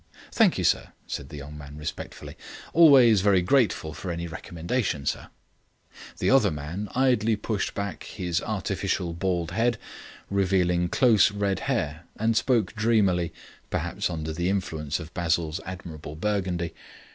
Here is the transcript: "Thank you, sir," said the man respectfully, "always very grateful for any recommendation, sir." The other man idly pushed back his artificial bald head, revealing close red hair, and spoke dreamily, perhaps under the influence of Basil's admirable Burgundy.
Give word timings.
"Thank 0.31 0.57
you, 0.57 0.63
sir," 0.63 0.93
said 1.05 1.29
the 1.29 1.47
man 1.51 1.77
respectfully, 1.77 2.35
"always 2.73 3.21
very 3.21 3.43
grateful 3.43 3.93
for 3.93 4.09
any 4.09 4.25
recommendation, 4.25 5.05
sir." 5.05 5.27
The 6.17 6.31
other 6.31 6.49
man 6.49 6.89
idly 6.95 7.35
pushed 7.35 7.75
back 7.75 8.01
his 8.05 8.41
artificial 8.41 9.13
bald 9.13 9.51
head, 9.51 9.77
revealing 10.31 10.89
close 10.89 11.29
red 11.29 11.59
hair, 11.69 12.05
and 12.15 12.35
spoke 12.35 12.73
dreamily, 12.73 13.31
perhaps 13.69 14.09
under 14.09 14.33
the 14.33 14.49
influence 14.49 14.99
of 14.99 15.13
Basil's 15.13 15.59
admirable 15.67 16.15
Burgundy. 16.15 16.73